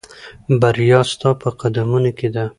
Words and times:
بریا 0.61 0.99
ستا 1.11 1.29
په 1.41 1.49
قدمونو 1.59 2.11
کې 2.17 2.27
ده. 2.35 2.45